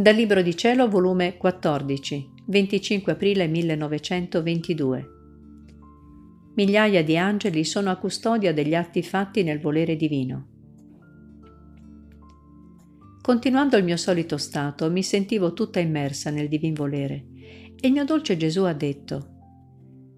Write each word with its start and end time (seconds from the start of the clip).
Dal 0.00 0.14
Libro 0.14 0.40
di 0.40 0.56
Cielo, 0.56 0.88
volume 0.88 1.36
14, 1.36 2.30
25 2.46 3.12
aprile 3.12 3.46
1922. 3.46 5.08
Migliaia 6.54 7.04
di 7.04 7.18
angeli 7.18 7.64
sono 7.64 7.90
a 7.90 7.96
custodia 7.96 8.54
degli 8.54 8.74
atti 8.74 9.02
fatti 9.02 9.42
nel 9.42 9.60
volere 9.60 9.96
divino. 9.96 10.46
Continuando 13.20 13.76
il 13.76 13.84
mio 13.84 13.98
solito 13.98 14.38
stato, 14.38 14.90
mi 14.90 15.02
sentivo 15.02 15.52
tutta 15.52 15.80
immersa 15.80 16.30
nel 16.30 16.48
divin 16.48 16.72
volere 16.72 17.26
e 17.78 17.86
il 17.86 17.92
mio 17.92 18.06
dolce 18.06 18.38
Gesù 18.38 18.62
ha 18.62 18.72
detto, 18.72 19.28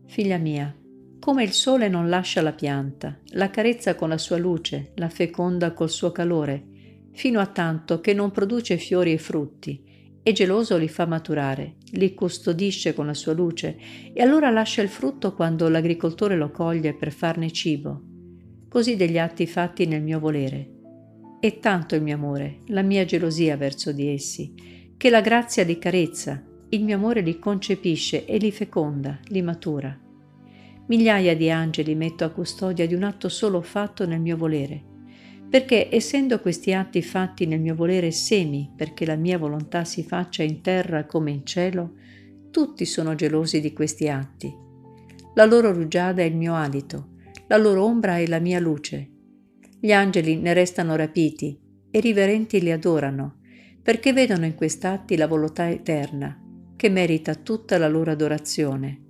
Figlia 0.07 0.39
mia, 0.39 0.73
come 1.19 1.43
il 1.43 1.51
sole 1.51 1.89
non 1.89 2.09
lascia 2.09 2.41
la 2.41 2.53
pianta, 2.53 3.19
la 3.31 3.51
carezza 3.51 3.97
con 3.97 4.11
la 4.11 4.19
sua 4.19 4.39
luce, 4.39 4.93
la 4.95 5.09
feconda 5.09 5.73
col 5.73 5.91
suo 5.91 6.13
calore, 6.13 6.67
fino 7.13 7.41
a 7.41 7.47
tanto 7.47 8.01
che 8.01 8.15
non 8.15 8.31
produce 8.31 8.77
fiori 8.77 9.13
e 9.13 9.19
frutti, 9.19 9.91
e 10.25 10.33
geloso 10.33 10.77
li 10.77 10.89
fa 10.89 11.05
maturare, 11.05 11.77
li 11.93 12.15
custodisce 12.15 12.95
con 12.95 13.07
la 13.07 13.15
sua 13.15 13.33
luce 13.33 13.77
e 14.13 14.23
allora 14.23 14.51
lascia 14.51 14.81
il 14.81 14.89
frutto 14.89 15.35
quando 15.35 15.69
l'agricoltore 15.69 16.37
lo 16.37 16.51
coglie 16.51 16.95
per 16.95 17.13
farne 17.13 17.51
cibo. 17.51 18.03
Così 18.69 18.97
degli 18.97 19.19
atti 19.19 19.47
fatti 19.47 19.87
nel 19.87 20.03
mio 20.03 20.21
volere. 20.21 20.69
E 21.41 21.59
tanto 21.59 21.97
il 21.97 22.03
mio 22.03 22.15
amore, 22.15 22.61
la 22.67 22.83
mia 22.83 23.05
gelosia 23.05 23.57
verso 23.57 23.91
di 23.91 24.09
essi, 24.09 24.55
che 24.97 25.11
la 25.11 25.21
grazia 25.21 25.65
li 25.65 25.77
carezza, 25.77 26.41
il 26.69 26.85
mio 26.85 26.95
amore 26.95 27.21
li 27.21 27.39
concepisce 27.41 28.25
e 28.25 28.39
li 28.39 28.53
feconda, 28.53 29.19
li 29.25 29.43
matura. 29.43 29.99
Migliaia 30.87 31.35
di 31.37 31.51
angeli 31.51 31.97
metto 31.97 32.25
a 32.25 32.31
custodia 32.31 32.87
di 32.87 32.95
un 32.95 33.03
atto 33.03 33.29
solo 33.29 33.61
fatto 33.61 34.07
nel 34.07 34.21
mio 34.21 34.37
volere 34.37 34.91
perché 35.53 35.95
essendo 35.95 36.41
questi 36.41 36.73
atti 36.73 37.03
fatti 37.03 37.45
nel 37.45 37.61
mio 37.61 37.75
volere 37.75 38.11
semi 38.11 38.73
perché 38.75 39.05
la 39.05 39.17
mia 39.17 39.37
volontà 39.37 39.85
si 39.85 40.03
faccia 40.03 40.43
in 40.43 40.63
terra 40.63 41.05
come 41.05 41.31
in 41.31 41.45
cielo, 41.45 41.93
tutti 42.51 42.87
sono 42.87 43.15
gelosi 43.15 43.61
di 43.61 43.75
questi 43.75 44.09
atti. 44.09 44.51
La 45.35 45.45
loro 45.45 45.71
rugiada 45.71 46.23
è 46.23 46.25
il 46.25 46.37
mio 46.37 46.55
alito, 46.55 47.17
la 47.49 47.59
loro 47.59 47.85
ombra 47.85 48.17
è 48.17 48.27
la 48.29 48.39
mia 48.39 48.59
luce. 48.61 49.11
Gli 49.79 49.93
angeli 49.93 50.37
ne 50.37 50.55
restano 50.55 50.97
rapiti 50.97 51.61
e 51.91 52.01
riverenti 52.01 52.59
li 52.59 52.73
adorano, 52.73 53.41
perché 53.83 54.15
vedono 54.15 54.47
in 54.47 54.55
quest'atti 54.55 55.19
la 55.19 55.27
volontà 55.27 55.69
eterna, 55.69 56.35
che 56.77 56.89
merita 56.89 57.35
tutta 57.35 57.77
la 57.77 57.89
loro 57.89 58.11
adorazione. 58.11 59.01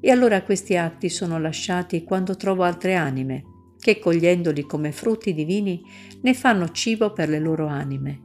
E 0.00 0.10
allora 0.10 0.42
questi 0.42 0.76
atti 0.76 1.08
sono 1.08 1.38
lasciati 1.38 2.04
quando 2.04 2.36
trovo 2.36 2.62
altre 2.62 2.94
anime, 2.94 3.44
che 3.82 3.98
cogliendoli 3.98 4.62
come 4.62 4.92
frutti 4.92 5.34
divini 5.34 5.82
ne 6.20 6.34
fanno 6.34 6.70
cibo 6.70 7.12
per 7.12 7.28
le 7.28 7.40
loro 7.40 7.66
anime. 7.66 8.20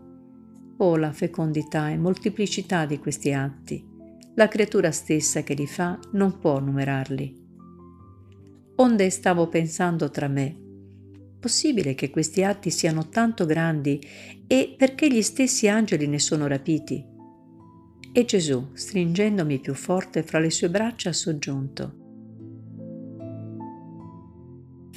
Oh 0.77 0.95
la 0.97 1.11
fecondità 1.11 1.89
e 1.89 1.97
molteplicità 1.97 2.85
di 2.85 2.99
questi 2.99 3.33
atti! 3.33 3.83
La 4.35 4.47
creatura 4.47 4.91
stessa 4.91 5.41
che 5.41 5.55
li 5.55 5.65
fa 5.65 5.99
non 6.11 6.37
può 6.37 6.59
numerarli. 6.59 7.45
Onde 8.75 9.09
stavo 9.09 9.47
pensando 9.47 10.11
tra 10.11 10.27
me, 10.27 10.55
possibile 11.39 11.95
che 11.95 12.11
questi 12.11 12.43
atti 12.43 12.69
siano 12.69 13.09
tanto 13.09 13.47
grandi 13.47 13.99
e 14.45 14.75
perché 14.77 15.11
gli 15.11 15.23
stessi 15.23 15.67
angeli 15.67 16.05
ne 16.05 16.19
sono 16.19 16.45
rapiti? 16.45 17.03
E 18.13 18.25
Gesù, 18.25 18.69
stringendomi 18.73 19.59
più 19.59 19.73
forte 19.73 20.21
fra 20.21 20.37
le 20.37 20.51
sue 20.51 20.69
braccia, 20.69 21.09
ha 21.09 21.13
soggiunto. 21.13 22.05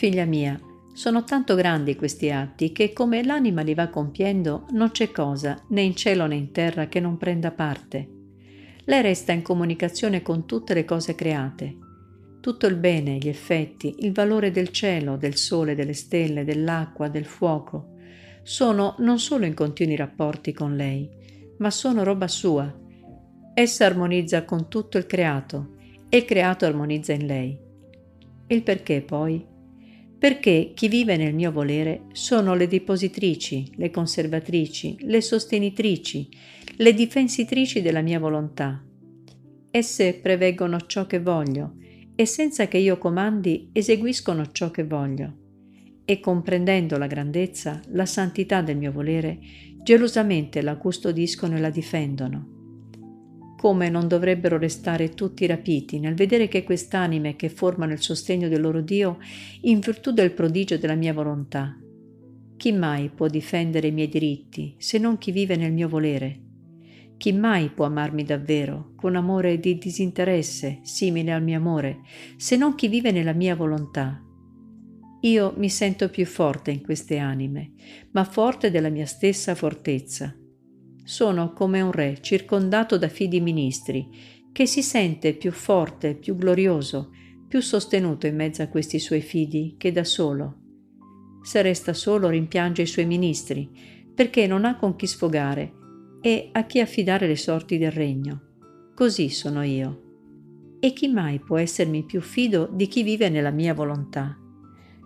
Figlia 0.01 0.25
mia, 0.25 0.59
sono 0.95 1.25
tanto 1.25 1.55
grandi 1.55 1.95
questi 1.95 2.31
atti 2.31 2.73
che 2.73 2.95
come 2.95 3.23
l'anima 3.23 3.61
li 3.61 3.75
va 3.75 3.89
compiendo 3.89 4.65
non 4.71 4.93
c'è 4.93 5.11
cosa, 5.11 5.63
né 5.69 5.83
in 5.83 5.95
cielo 5.95 6.25
né 6.25 6.37
in 6.37 6.53
terra, 6.53 6.87
che 6.87 7.01
non 7.01 7.19
prenda 7.19 7.51
parte. 7.51 8.09
Lei 8.85 9.03
resta 9.03 9.33
in 9.33 9.43
comunicazione 9.43 10.23
con 10.23 10.47
tutte 10.47 10.73
le 10.73 10.87
cose 10.87 11.15
create. 11.15 11.77
Tutto 12.41 12.67
il 12.67 12.77
bene, 12.77 13.19
gli 13.19 13.29
effetti, 13.29 13.97
il 13.99 14.13
valore 14.13 14.51
del 14.51 14.71
cielo, 14.71 15.19
del 15.19 15.37
sole, 15.37 15.75
delle 15.75 15.93
stelle, 15.93 16.47
dell'acqua, 16.47 17.09
del 17.09 17.27
fuoco, 17.27 17.97
sono 18.43 18.95
non 19.01 19.19
solo 19.19 19.45
in 19.45 19.53
continui 19.53 19.97
rapporti 19.97 20.55
con 20.55 20.77
lei, 20.77 21.07
ma 21.59 21.71
sono 21.71 22.05
roba 22.05 22.27
sua. 22.27 22.75
Essa 23.53 23.85
armonizza 23.85 24.47
con 24.47 24.67
tutto 24.71 24.97
il 24.97 25.05
creato 25.05 25.75
e 26.09 26.17
il 26.17 26.25
creato 26.25 26.65
armonizza 26.65 27.13
in 27.13 27.27
lei. 27.27 27.59
Il 28.47 28.63
perché 28.63 29.03
poi? 29.03 29.50
Perché 30.21 30.73
chi 30.75 30.89
vive 30.89 31.17
nel 31.17 31.33
mio 31.33 31.51
volere 31.51 32.03
sono 32.13 32.55
le 32.55 32.69
depositrici, 32.69 33.73
le 33.77 33.91
conservatrici, 33.91 34.99
le 35.01 35.23
sostenitrici, 35.23 36.29
le 36.77 36.93
difensitrici 36.93 37.81
della 37.81 38.03
mia 38.03 38.19
volontà. 38.19 38.85
Esse 39.71 40.13
preveggono 40.13 40.79
ciò 40.83 41.07
che 41.07 41.21
voglio 41.21 41.77
e 42.15 42.27
senza 42.27 42.69
che 42.69 42.77
io 42.77 42.99
comandi 42.99 43.71
eseguiscono 43.73 44.51
ciò 44.53 44.71
che 44.71 44.85
voglio. 44.85 45.37
E 46.05 46.21
comprendendo 46.21 46.99
la 46.99 47.07
grandezza, 47.07 47.81
la 47.93 48.05
santità 48.05 48.61
del 48.61 48.77
mio 48.77 48.93
volere, 48.93 49.39
gelosamente 49.83 50.61
la 50.61 50.77
custodiscono 50.77 51.57
e 51.57 51.61
la 51.61 51.71
difendono 51.71 52.60
come 53.61 53.91
non 53.91 54.09
dovrebbero 54.09 54.57
restare 54.57 55.11
tutti 55.11 55.45
rapiti 55.45 55.99
nel 55.99 56.15
vedere 56.15 56.49
che 56.49 56.65
quest'anime 56.65 57.37
che 57.37 57.51
formano 57.51 57.93
il 57.93 58.01
sostegno 58.01 58.49
del 58.49 58.63
loro 58.63 58.81
Dio 58.81 59.19
in 59.65 59.81
virtù 59.81 60.13
del 60.13 60.33
prodigio 60.33 60.79
della 60.79 60.95
mia 60.95 61.13
volontà. 61.13 61.79
Chi 62.57 62.73
mai 62.73 63.11
può 63.11 63.27
difendere 63.27 63.89
i 63.89 63.93
miei 63.93 64.09
diritti 64.09 64.77
se 64.79 64.97
non 64.97 65.19
chi 65.19 65.31
vive 65.31 65.57
nel 65.57 65.75
mio 65.75 65.91
volere? 65.91 66.41
Chi 67.19 67.35
mai 67.35 67.69
può 67.69 67.85
amarmi 67.85 68.25
davvero, 68.25 68.95
con 68.97 69.15
amore 69.15 69.61
di 69.61 69.77
disinteresse, 69.77 70.79
simile 70.81 71.31
al 71.31 71.43
mio 71.43 71.59
amore, 71.59 71.99
se 72.39 72.57
non 72.57 72.75
chi 72.75 72.89
vive 72.89 73.11
nella 73.11 73.35
mia 73.35 73.55
volontà? 73.55 74.25
Io 75.21 75.53
mi 75.59 75.69
sento 75.69 76.09
più 76.09 76.25
forte 76.25 76.71
in 76.71 76.81
queste 76.81 77.19
anime, 77.19 77.73
ma 78.13 78.25
forte 78.25 78.71
della 78.71 78.89
mia 78.89 79.05
stessa 79.05 79.55
fortezza 79.55 80.35
sono 81.11 81.53
come 81.53 81.81
un 81.81 81.91
re 81.91 82.19
circondato 82.21 82.97
da 82.97 83.09
fidi 83.09 83.41
ministri, 83.41 84.09
che 84.53 84.65
si 84.65 84.81
sente 84.81 85.35
più 85.35 85.51
forte, 85.51 86.15
più 86.15 86.37
glorioso, 86.37 87.11
più 87.49 87.61
sostenuto 87.61 88.29
in 88.29 88.37
mezzo 88.37 88.63
a 88.63 88.69
questi 88.69 89.01
suoi 89.01 89.21
fidi 89.21 89.75
che 89.77 89.91
da 89.91 90.05
solo. 90.05 90.59
Se 91.43 91.63
resta 91.63 91.95
solo 91.95 92.29
rimpiange 92.29 92.83
i 92.83 92.87
suoi 92.87 93.07
ministri, 93.07 93.69
perché 94.15 94.47
non 94.47 94.65
ha 94.65 94.77
con 94.77 94.95
chi 94.95 95.09
sfogare 95.09 95.73
e 96.21 96.51
a 96.53 96.63
chi 96.63 96.79
affidare 96.79 97.27
le 97.27 97.37
sorti 97.37 97.77
del 97.77 97.91
regno. 97.91 98.43
Così 98.95 99.31
sono 99.31 99.65
io. 99.65 100.03
E 100.79 100.93
chi 100.93 101.09
mai 101.09 101.41
può 101.41 101.59
essermi 101.59 102.05
più 102.05 102.21
fido 102.21 102.71
di 102.73 102.87
chi 102.87 103.03
vive 103.03 103.29
nella 103.31 103.51
mia 103.51 103.75
volontà? 103.75 104.39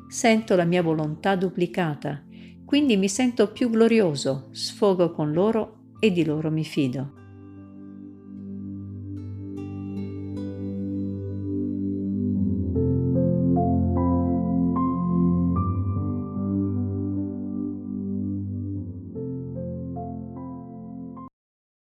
Sento 0.06 0.54
la 0.54 0.64
mia 0.64 0.82
volontà 0.82 1.34
duplicata, 1.34 2.22
quindi 2.66 2.98
mi 2.98 3.08
sento 3.08 3.50
più 3.52 3.70
glorioso, 3.70 4.50
sfogo 4.52 5.10
con 5.10 5.32
loro 5.32 5.78
e 6.04 6.12
di 6.12 6.22
loro 6.22 6.50
mi 6.50 6.64
fido. 6.64 7.23